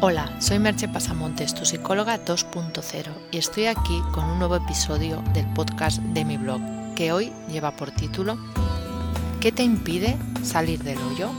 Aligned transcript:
Hola, 0.00 0.32
soy 0.40 0.60
Merche 0.60 0.86
Pasamontes, 0.86 1.56
tu 1.56 1.66
psicóloga 1.66 2.24
2.0, 2.24 3.08
y 3.32 3.38
estoy 3.38 3.66
aquí 3.66 4.00
con 4.12 4.26
un 4.26 4.38
nuevo 4.38 4.54
episodio 4.54 5.24
del 5.34 5.44
podcast 5.54 5.98
de 5.98 6.24
mi 6.24 6.36
blog, 6.36 6.60
que 6.94 7.10
hoy 7.10 7.32
lleva 7.50 7.72
por 7.72 7.90
título 7.90 8.38
¿Qué 9.40 9.50
te 9.50 9.64
impide 9.64 10.16
salir 10.44 10.84
del 10.84 10.98
hoyo? 10.98 11.32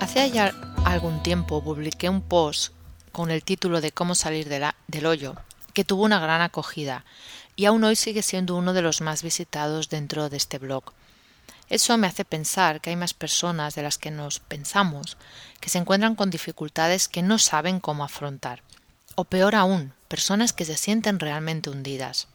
Hace 0.00 0.30
ya 0.30 0.52
algún 0.84 1.22
tiempo 1.22 1.64
publiqué 1.64 2.10
un 2.10 2.20
post 2.20 2.74
con 3.10 3.30
el 3.30 3.42
título 3.42 3.80
de 3.80 3.90
Cómo 3.90 4.14
salir 4.14 4.50
del 4.50 5.06
hoyo, 5.06 5.34
que 5.72 5.86
tuvo 5.86 6.04
una 6.04 6.20
gran 6.20 6.42
acogida, 6.42 7.06
y 7.56 7.64
aún 7.64 7.82
hoy 7.84 7.96
sigue 7.96 8.20
siendo 8.20 8.54
uno 8.54 8.74
de 8.74 8.82
los 8.82 9.00
más 9.00 9.22
visitados 9.22 9.88
dentro 9.88 10.28
de 10.28 10.36
este 10.36 10.58
blog. 10.58 10.92
Eso 11.70 11.96
me 11.96 12.08
hace 12.08 12.24
pensar 12.24 12.80
que 12.80 12.90
hay 12.90 12.96
más 12.96 13.14
personas 13.14 13.76
de 13.76 13.82
las 13.82 13.96
que 13.96 14.10
nos 14.10 14.40
pensamos 14.40 15.16
que 15.60 15.70
se 15.70 15.78
encuentran 15.78 16.16
con 16.16 16.28
dificultades 16.28 17.08
que 17.08 17.22
no 17.22 17.38
saben 17.38 17.78
cómo 17.78 18.02
afrontar. 18.02 18.64
O 19.14 19.24
peor 19.24 19.54
aún, 19.54 19.94
personas 20.08 20.52
que 20.52 20.64
se 20.64 20.76
sienten 20.76 21.20
realmente 21.20 21.70
hundidas. 21.70 22.26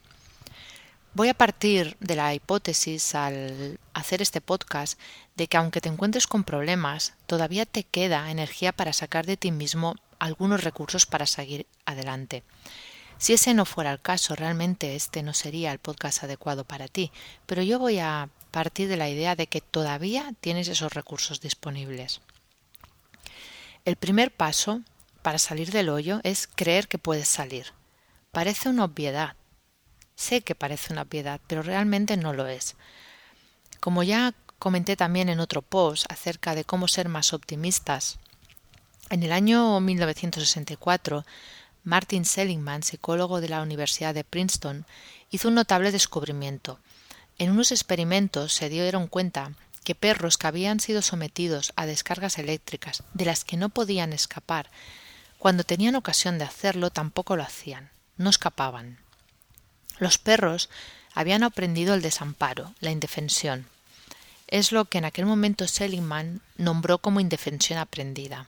Voy 1.13 1.27
a 1.27 1.33
partir 1.33 1.97
de 1.99 2.15
la 2.15 2.33
hipótesis 2.33 3.13
al 3.13 3.77
hacer 3.93 4.21
este 4.21 4.39
podcast 4.39 4.97
de 5.35 5.47
que 5.47 5.57
aunque 5.57 5.81
te 5.81 5.89
encuentres 5.89 6.27
con 6.27 6.45
problemas, 6.45 7.13
todavía 7.25 7.65
te 7.65 7.83
queda 7.83 8.31
energía 8.31 8.71
para 8.71 8.93
sacar 8.93 9.25
de 9.25 9.37
ti 9.37 9.51
mismo 9.51 9.95
algunos 10.19 10.63
recursos 10.63 11.05
para 11.05 11.25
seguir 11.25 11.67
adelante. 11.85 12.43
Si 13.17 13.33
ese 13.33 13.53
no 13.53 13.65
fuera 13.65 13.91
el 13.91 14.01
caso, 14.01 14.35
realmente 14.35 14.95
este 14.95 15.23
no 15.23 15.33
sería 15.33 15.71
el 15.71 15.79
podcast 15.79 16.23
adecuado 16.23 16.65
para 16.65 16.87
ti, 16.87 17.11
pero 17.45 17.61
yo 17.61 17.79
voy 17.79 17.99
a 17.99 18.29
partir 18.55 18.87
de 18.87 18.95
la 18.95 19.09
idea 19.09 19.35
de 19.35 19.47
que 19.47 19.59
todavía 19.59 20.33
tienes 20.39 20.69
esos 20.69 20.93
recursos 20.93 21.41
disponibles. 21.41 22.21
El 23.83 23.97
primer 23.97 24.31
paso 24.31 24.79
para 25.21 25.39
salir 25.39 25.71
del 25.71 25.89
hoyo 25.89 26.21
es 26.23 26.47
creer 26.47 26.87
que 26.87 26.97
puedes 26.97 27.27
salir. 27.27 27.73
Parece 28.31 28.69
una 28.69 28.85
obviedad. 28.85 29.35
Sé 30.15 30.39
que 30.39 30.55
parece 30.55 30.93
una 30.93 31.01
obviedad, 31.01 31.41
pero 31.47 31.63
realmente 31.63 32.15
no 32.15 32.31
lo 32.31 32.47
es. 32.47 32.77
Como 33.81 34.03
ya 34.03 34.33
comenté 34.57 34.95
también 34.95 35.27
en 35.27 35.41
otro 35.41 35.61
post 35.61 36.05
acerca 36.09 36.55
de 36.55 36.63
cómo 36.63 36.87
ser 36.87 37.09
más 37.09 37.33
optimistas, 37.33 38.19
en 39.09 39.23
el 39.23 39.33
año 39.33 39.81
1964, 39.81 41.25
Martin 41.83 42.23
Seligman, 42.23 42.83
psicólogo 42.83 43.41
de 43.41 43.49
la 43.49 43.61
Universidad 43.61 44.13
de 44.13 44.23
Princeton, 44.23 44.85
hizo 45.29 45.49
un 45.49 45.55
notable 45.55 45.91
descubrimiento. 45.91 46.79
En 47.37 47.51
unos 47.51 47.71
experimentos 47.71 48.53
se 48.53 48.69
dieron 48.69 49.07
cuenta 49.07 49.51
que 49.83 49.95
perros 49.95 50.37
que 50.37 50.47
habían 50.47 50.79
sido 50.79 51.01
sometidos 51.01 51.73
a 51.75 51.85
descargas 51.85 52.37
eléctricas 52.37 53.03
de 53.13 53.25
las 53.25 53.43
que 53.43 53.57
no 53.57 53.69
podían 53.69 54.13
escapar, 54.13 54.69
cuando 55.37 55.63
tenían 55.63 55.95
ocasión 55.95 56.37
de 56.37 56.45
hacerlo 56.45 56.89
tampoco 56.89 57.35
lo 57.35 57.43
hacían, 57.43 57.91
no 58.17 58.29
escapaban. 58.29 58.97
Los 59.99 60.17
perros 60.17 60.69
habían 61.13 61.43
aprendido 61.43 61.93
el 61.93 62.01
desamparo, 62.01 62.73
la 62.79 62.91
indefensión. 62.91 63.67
Es 64.47 64.71
lo 64.71 64.85
que 64.85 64.97
en 64.97 65.05
aquel 65.05 65.25
momento 65.25 65.67
Seligman 65.67 66.41
nombró 66.57 66.97
como 66.99 67.19
indefensión 67.19 67.79
aprendida. 67.79 68.47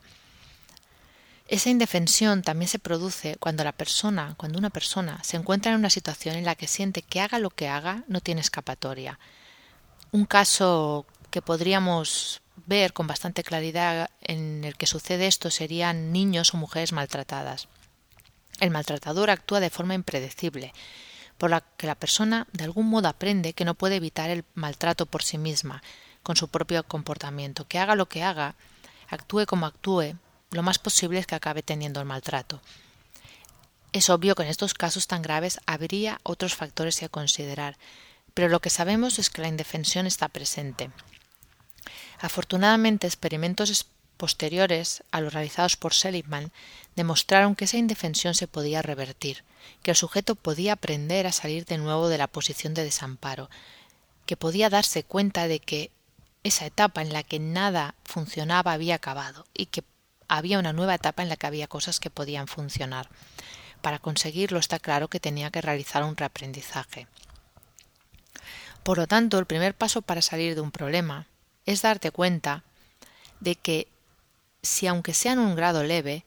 Esa 1.48 1.70
indefensión 1.70 2.42
también 2.42 2.68
se 2.68 2.78
produce 2.78 3.38
cuando 3.40 3.64
la 3.64 3.72
persona, 3.72 4.36
cuando 4.36 4.60
una 4.60 4.70
persona 4.70 5.24
se 5.24 5.38
encuentra 5.38 5.72
en 5.72 5.80
una 5.80 5.90
situación 5.90 6.36
en 6.36 6.44
la 6.44 6.56
que 6.56 6.68
siente 6.68 7.02
que 7.02 7.22
haga 7.22 7.40
lo 7.40 7.52
que 7.52 7.70
haga 7.70 8.04
no 8.10 8.20
tiene 8.20 8.42
escapatoria. 8.42 9.18
Un 10.12 10.26
caso 10.26 11.06
que 11.32 11.42
podríamos 11.42 12.42
ver 12.66 12.92
con 12.92 13.08
bastante 13.08 13.44
claridad 13.44 14.10
en 14.22 14.66
el 14.66 14.76
que 14.76 14.88
sucede 14.88 15.28
esto 15.28 15.50
serían 15.50 16.12
niños 16.12 16.54
o 16.54 16.58
mujeres 16.58 16.92
maltratadas. 16.92 17.70
El 18.60 18.72
maltratador 18.72 19.30
actúa 19.30 19.62
de 19.62 19.70
forma 19.70 19.94
impredecible, 19.94 20.74
por 21.38 21.50
la 21.50 21.62
que 21.78 21.88
la 21.88 21.96
persona 21.96 22.48
de 22.52 22.66
algún 22.66 22.88
modo 22.88 23.08
aprende 23.08 23.54
que 23.54 23.66
no 23.66 23.76
puede 23.76 23.96
evitar 23.96 24.30
el 24.30 24.44
maltrato 24.54 25.06
por 25.06 25.24
sí 25.24 25.38
misma, 25.38 25.82
con 26.24 26.36
su 26.36 26.50
propio 26.50 26.84
comportamiento, 26.84 27.68
que 27.68 27.80
haga 27.80 27.96
lo 27.96 28.10
que 28.10 28.24
haga, 28.24 28.56
actúe 29.08 29.46
como 29.46 29.66
actúe, 29.66 30.16
lo 30.52 30.64
más 30.64 30.80
posible 30.80 31.20
es 31.20 31.28
que 31.28 31.36
acabe 31.36 31.64
teniendo 31.64 32.00
el 32.00 32.06
maltrato. 32.06 32.62
Es 33.94 34.10
obvio 34.10 34.36
que 34.36 34.44
en 34.44 34.50
estos 34.50 34.74
casos 34.74 35.08
tan 35.08 35.22
graves 35.22 35.60
habría 35.66 36.20
otros 36.24 36.56
factores 36.56 37.02
a 37.04 37.10
considerar, 37.10 37.78
pero 38.34 38.50
lo 38.50 38.60
que 38.60 38.70
sabemos 38.70 39.20
es 39.20 39.30
que 39.30 39.42
la 39.42 39.48
indefensión 39.48 40.06
está 40.06 40.28
presente. 40.28 40.92
Afortunadamente, 42.20 43.08
experimentos 43.08 43.88
posteriores 44.18 45.04
a 45.12 45.22
los 45.22 45.34
realizados 45.34 45.78
por 45.78 45.94
Seligman 45.94 46.52
demostraron 46.96 47.56
que 47.56 47.66
esa 47.66 47.78
indefensión 47.78 48.34
se 48.34 48.48
podía 48.48 48.82
revertir, 48.82 49.44
que 49.84 49.92
el 49.92 49.98
sujeto 49.98 50.36
podía 50.36 50.74
aprender 50.74 51.28
a 51.28 51.32
salir 51.32 51.66
de 51.66 51.78
nuevo 51.78 52.10
de 52.10 52.18
la 52.18 52.28
posición 52.28 52.74
de 52.74 52.84
desamparo, 52.84 53.50
que 54.26 54.38
podía 54.38 54.70
darse 54.70 55.04
cuenta 55.04 55.48
de 55.48 55.60
que 55.60 55.92
esa 56.44 56.66
etapa 56.66 57.02
en 57.02 57.14
la 57.14 57.24
que 57.24 57.40
nada 57.40 57.96
funcionaba 58.04 58.74
había 58.74 58.96
acabado 58.96 59.46
y 59.54 59.68
que 59.68 59.84
había 60.28 60.60
una 60.60 60.74
nueva 60.74 60.96
etapa 60.96 61.24
en 61.24 61.30
la 61.30 61.38
que 61.38 61.48
había 61.48 61.68
cosas 61.68 62.00
que 62.00 62.10
podían 62.10 62.48
funcionar. 62.48 63.10
Para 63.82 64.00
conseguirlo 64.00 64.60
está 64.60 64.80
claro 64.80 65.08
que 65.08 65.20
tenía 65.20 65.52
que 65.52 65.62
realizar 65.62 66.04
un 66.04 66.18
reaprendizaje. 66.18 67.08
Por 68.84 68.98
lo 68.98 69.08
tanto, 69.08 69.38
el 69.40 69.46
primer 69.46 69.76
paso 69.76 70.02
para 70.02 70.22
salir 70.22 70.56
de 70.56 70.62
un 70.62 70.72
problema 70.72 71.28
es 71.66 71.82
darte 71.82 72.12
cuenta 72.12 72.64
de 73.40 73.56
que 73.56 73.88
si 74.64 74.88
aunque 74.88 75.14
sea 75.14 75.34
en 75.34 75.40
un 75.40 75.56
grado 75.56 75.84
leve, 75.84 76.26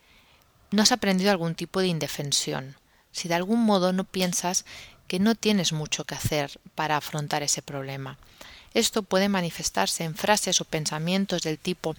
no 0.71 0.82
has 0.82 0.93
aprendido 0.93 1.31
algún 1.31 1.55
tipo 1.55 1.81
de 1.81 1.88
indefensión, 1.88 2.77
si 3.12 3.28
de 3.28 3.34
algún 3.34 3.65
modo 3.65 3.93
no 3.93 4.05
piensas 4.05 4.65
que 5.09 5.19
no 5.19 5.34
tienes 5.34 5.72
mucho 5.72 6.05
que 6.05 6.15
hacer 6.15 6.61
para 6.75 6.97
afrontar 6.97 7.43
ese 7.43 7.62
problema. 7.62 8.19
Esto 8.75 9.03
puede 9.03 9.28
manifestarse 9.28 10.05
en 10.05 10.15
frases 10.15 10.61
o 10.61 10.65
pensamientos 10.65 11.43
del 11.43 11.59
tipo 11.59 11.97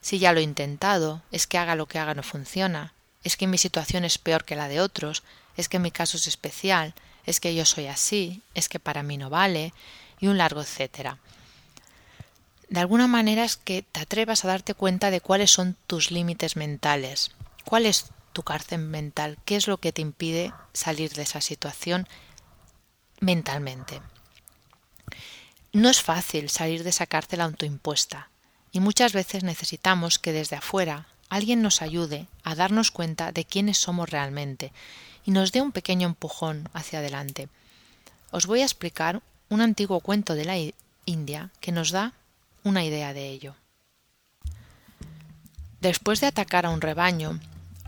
si 0.00 0.18
ya 0.18 0.32
lo 0.32 0.40
he 0.40 0.44
intentado, 0.44 1.22
es 1.30 1.46
que 1.46 1.58
haga 1.58 1.74
lo 1.74 1.86
que 1.86 1.98
haga 1.98 2.14
no 2.14 2.22
funciona, 2.22 2.92
es 3.22 3.36
que 3.36 3.46
mi 3.46 3.58
situación 3.58 4.04
es 4.04 4.18
peor 4.18 4.44
que 4.44 4.56
la 4.56 4.68
de 4.68 4.80
otros, 4.80 5.22
es 5.56 5.68
que 5.68 5.78
mi 5.78 5.90
caso 5.90 6.16
es 6.16 6.26
especial, 6.26 6.94
es 7.26 7.40
que 7.40 7.54
yo 7.54 7.64
soy 7.64 7.86
así, 7.86 8.42
es 8.54 8.68
que 8.68 8.78
para 8.78 9.02
mí 9.02 9.16
no 9.18 9.30
vale, 9.30 9.74
y 10.20 10.28
un 10.28 10.38
largo 10.38 10.60
etcétera. 10.62 11.18
De 12.68 12.80
alguna 12.80 13.08
manera 13.08 13.44
es 13.44 13.56
que 13.56 13.82
te 13.82 14.00
atrevas 14.00 14.44
a 14.44 14.48
darte 14.48 14.74
cuenta 14.74 15.10
de 15.10 15.20
cuáles 15.20 15.50
son 15.50 15.76
tus 15.86 16.10
límites 16.10 16.56
mentales, 16.56 17.32
cuál 17.64 17.84
es 17.84 18.06
tu 18.32 18.42
cárcel 18.42 18.80
mental, 18.80 19.38
qué 19.44 19.56
es 19.56 19.66
lo 19.66 19.78
que 19.78 19.92
te 19.92 20.02
impide 20.02 20.52
salir 20.72 21.12
de 21.12 21.22
esa 21.22 21.40
situación 21.40 22.06
mentalmente. 23.18 24.00
No 25.72 25.88
es 25.88 26.00
fácil 26.00 26.48
salir 26.48 26.84
de 26.84 26.90
esa 26.90 27.06
cárcel 27.06 27.40
autoimpuesta, 27.40 28.30
y 28.72 28.80
muchas 28.80 29.12
veces 29.12 29.44
necesitamos 29.44 30.18
que 30.18 30.32
desde 30.32 30.56
afuera 30.56 31.06
alguien 31.28 31.62
nos 31.62 31.82
ayude 31.82 32.26
a 32.42 32.54
darnos 32.54 32.90
cuenta 32.90 33.32
de 33.32 33.44
quiénes 33.44 33.78
somos 33.78 34.10
realmente 34.10 34.72
y 35.24 35.30
nos 35.30 35.52
dé 35.52 35.62
un 35.62 35.72
pequeño 35.72 36.06
empujón 36.06 36.68
hacia 36.72 36.98
adelante. 36.98 37.48
Os 38.30 38.46
voy 38.46 38.60
a 38.60 38.64
explicar 38.64 39.22
un 39.48 39.60
antiguo 39.60 40.00
cuento 40.00 40.34
de 40.34 40.44
la 40.44 40.56
India 41.04 41.50
que 41.60 41.72
nos 41.72 41.90
da 41.90 42.12
una 42.62 42.84
idea 42.84 43.12
de 43.12 43.28
ello. 43.28 43.54
Después 45.80 46.20
de 46.20 46.26
atacar 46.26 46.66
a 46.66 46.70
un 46.70 46.80
rebaño, 46.80 47.40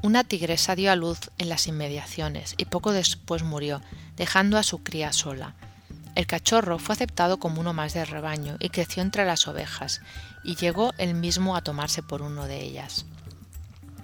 una 0.03 0.25
tigresa 0.25 0.75
dio 0.75 0.91
a 0.91 0.97
luz 0.97 1.31
en 1.38 1.49
las 1.49 1.66
inmediaciones 1.66 2.54
y 2.56 2.64
poco 2.64 2.93
después 2.93 3.43
murió, 3.43 3.82
dejando 4.16 4.59
a 4.59 4.62
su 4.62 4.82
cría 4.82 5.12
sola. 5.12 5.54
El 6.15 6.27
cachorro 6.27 6.78
fue 6.78 6.95
aceptado 6.95 7.39
como 7.39 7.61
uno 7.61 7.73
más 7.73 7.95
del 7.95 8.06
rebaño 8.06 8.56
y 8.61 8.69
creció 8.69 9.03
entre 9.03 9.25
las 9.25 9.49
ovejas, 9.49 10.03
y 10.45 10.56
llegó 10.56 10.93
él 10.99 11.15
mismo 11.15 11.56
a 11.56 11.62
tomarse 11.62 12.03
por 12.03 12.21
uno 12.21 12.47
de 12.47 12.61
ellas. 12.61 13.06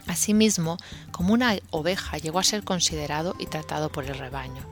Asimismo, 0.06 0.78
como 1.10 1.34
una 1.34 1.58
oveja 1.70 2.16
llegó 2.16 2.38
a 2.38 2.44
ser 2.44 2.64
considerado 2.64 3.34
y 3.38 3.46
tratado 3.46 3.90
por 3.90 4.06
el 4.06 4.18
rebaño. 4.18 4.62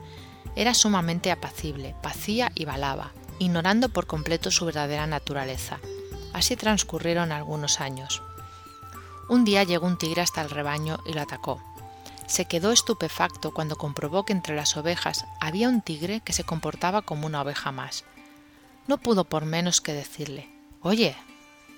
Era 0.55 0.73
sumamente 0.73 1.31
apacible, 1.31 1.95
pacía 2.01 2.51
y 2.55 2.65
balaba, 2.65 3.11
ignorando 3.37 3.89
por 3.89 4.07
completo 4.07 4.49
su 4.49 4.65
verdadera 4.65 5.05
naturaleza. 5.05 5.77
Así 6.33 6.55
transcurrieron 6.55 7.31
algunos 7.31 7.79
años. 7.81 8.23
Un 9.29 9.45
día 9.45 9.63
llegó 9.63 9.85
un 9.85 9.99
tigre 9.99 10.21
hasta 10.21 10.41
el 10.41 10.49
rebaño 10.49 10.97
y 11.05 11.13
lo 11.13 11.21
atacó 11.21 11.61
se 12.27 12.45
quedó 12.45 12.71
estupefacto 12.71 13.53
cuando 13.53 13.77
comprobó 13.77 14.25
que 14.25 14.33
entre 14.33 14.55
las 14.55 14.75
ovejas 14.77 15.25
había 15.39 15.69
un 15.69 15.81
tigre 15.81 16.21
que 16.21 16.33
se 16.33 16.43
comportaba 16.43 17.01
como 17.01 17.25
una 17.25 17.41
oveja 17.41 17.71
más. 17.71 18.03
No 18.85 18.97
pudo 18.97 19.23
por 19.23 19.45
menos 19.45 19.81
que 19.81 19.93
decirle 19.93 20.49
Oye, 20.81 21.15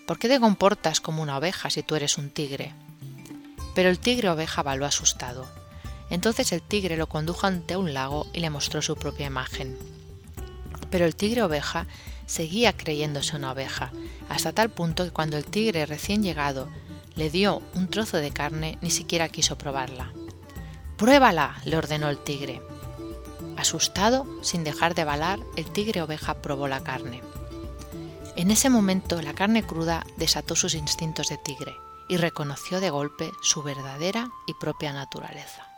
¿por 0.06 0.20
qué 0.20 0.28
te 0.28 0.40
comportas 0.40 1.00
como 1.00 1.22
una 1.22 1.38
oveja 1.38 1.70
si 1.70 1.84
tú 1.84 1.96
eres 1.96 2.18
un 2.18 2.30
tigre? 2.30 2.74
Pero 3.76 3.90
el 3.90 4.00
tigre 4.00 4.30
oveja 4.30 4.64
baló 4.64 4.86
asustado. 4.86 5.48
Entonces 6.10 6.52
el 6.52 6.62
tigre 6.62 6.98
lo 6.98 7.08
condujo 7.08 7.46
ante 7.48 7.78
un 7.78 7.94
lago 7.94 8.28
y 8.34 8.40
le 8.40 8.50
mostró 8.50 8.82
su 8.82 8.96
propia 8.96 9.28
imagen. 9.28 9.78
Pero 10.90 11.06
el 11.06 11.16
tigre 11.16 11.44
oveja 11.44 11.86
seguía 12.26 12.74
creyéndose 12.74 13.36
una 13.36 13.52
oveja, 13.52 13.92
hasta 14.28 14.52
tal 14.52 14.70
punto 14.70 15.04
que 15.06 15.12
cuando 15.12 15.38
el 15.38 15.46
tigre 15.46 15.86
recién 15.86 16.24
llegado 16.24 16.70
le 17.16 17.30
dio 17.30 17.62
un 17.74 17.88
trozo 17.88 18.18
de 18.18 18.32
carne, 18.32 18.78
ni 18.82 18.90
siquiera 18.92 19.30
quiso 19.30 19.58
probarla. 19.58 20.12
Pruébala, 21.00 21.62
le 21.64 21.78
ordenó 21.78 22.10
el 22.10 22.18
tigre. 22.18 22.62
Asustado, 23.56 24.28
sin 24.42 24.66
dejar 24.66 24.96
de 24.96 25.06
balar, 25.06 25.40
el 25.56 25.72
tigre 25.72 26.02
oveja 26.02 26.42
probó 26.42 26.68
la 26.68 26.84
carne. 26.84 27.24
En 28.36 28.52
ese 28.52 28.70
momento 28.70 29.22
la 29.22 29.34
carne 29.34 29.66
cruda 29.66 30.06
desató 30.18 30.58
sus 30.58 30.76
instintos 30.76 31.30
de 31.30 31.38
tigre 31.38 31.74
y 32.10 32.18
reconoció 32.18 32.82
de 32.82 32.90
golpe 32.90 33.32
su 33.42 33.64
verdadera 33.64 34.30
y 34.46 34.54
propia 34.56 34.92
naturaleza. 34.92 35.70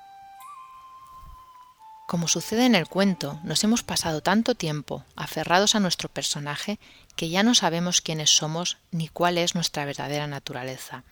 Como 2.07 2.27
sucede 2.27 2.65
en 2.65 2.73
el 2.73 2.87
cuento, 2.87 3.39
nos 3.43 3.63
hemos 3.63 3.83
pasado 3.83 4.21
tanto 4.21 4.55
tiempo 4.55 5.05
aferrados 5.15 5.75
a 5.75 5.79
nuestro 5.79 6.09
personaje 6.09 6.79
que 7.15 7.29
ya 7.29 7.43
no 7.43 7.53
sabemos 7.53 8.01
quiénes 8.01 8.35
somos 8.35 8.79
ni 8.89 9.07
cuál 9.07 9.37
es 9.37 9.53
nuestra 9.53 9.85
verdadera 9.85 10.25
naturaleza. 10.25 11.03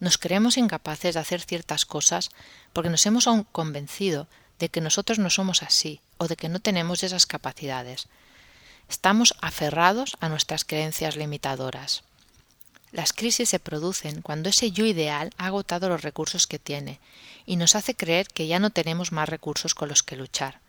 Nos 0.00 0.18
creemos 0.18 0.58
incapaces 0.58 1.14
de 1.14 1.20
hacer 1.20 1.40
ciertas 1.40 1.86
cosas 1.86 2.30
porque 2.72 2.90
nos 2.90 3.06
hemos 3.06 3.26
aún 3.26 3.44
convencido 3.44 4.28
de 4.58 4.68
que 4.68 4.80
nosotros 4.80 5.18
no 5.18 5.30
somos 5.30 5.62
así 5.62 6.00
o 6.18 6.28
de 6.28 6.36
que 6.36 6.48
no 6.48 6.60
tenemos 6.60 7.02
esas 7.02 7.26
capacidades. 7.26 8.08
Estamos 8.88 9.34
aferrados 9.40 10.16
a 10.20 10.28
nuestras 10.28 10.64
creencias 10.64 11.16
limitadoras. 11.16 12.04
Las 12.92 13.12
crisis 13.12 13.48
se 13.48 13.58
producen 13.58 14.22
cuando 14.22 14.48
ese 14.48 14.70
yo 14.70 14.86
ideal 14.86 15.32
ha 15.38 15.46
agotado 15.46 15.88
los 15.88 16.02
recursos 16.02 16.46
que 16.46 16.58
tiene 16.58 17.00
y 17.44 17.56
nos 17.56 17.74
hace 17.74 17.94
creer 17.94 18.28
que 18.28 18.46
ya 18.46 18.58
no 18.58 18.70
tenemos 18.70 19.12
más 19.12 19.28
recursos 19.28 19.74
con 19.74 19.88
los 19.88 20.02
que 20.02 20.16
luchar. 20.16 20.60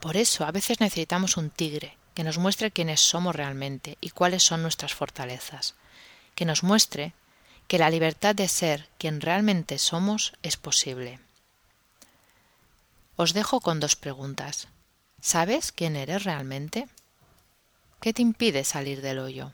Por 0.00 0.16
eso 0.16 0.44
a 0.44 0.52
veces 0.52 0.80
necesitamos 0.80 1.36
un 1.36 1.50
tigre 1.50 1.96
que 2.14 2.24
nos 2.24 2.38
muestre 2.38 2.70
quiénes 2.70 3.00
somos 3.00 3.34
realmente 3.34 3.96
y 4.00 4.10
cuáles 4.10 4.42
son 4.42 4.62
nuestras 4.62 4.94
fortalezas, 4.94 5.74
que 6.34 6.44
nos 6.44 6.62
muestre 6.62 7.12
que 7.68 7.78
la 7.78 7.90
libertad 7.90 8.34
de 8.34 8.48
ser 8.48 8.88
quien 8.98 9.20
realmente 9.20 9.78
somos 9.78 10.32
es 10.42 10.56
posible. 10.56 11.20
Os 13.16 13.34
dejo 13.34 13.60
con 13.60 13.78
dos 13.78 13.94
preguntas. 13.94 14.68
¿Sabes 15.20 15.70
quién 15.70 15.96
eres 15.96 16.24
realmente? 16.24 16.88
¿Qué 18.00 18.14
te 18.14 18.22
impide 18.22 18.64
salir 18.64 19.02
del 19.02 19.18
hoyo? 19.18 19.52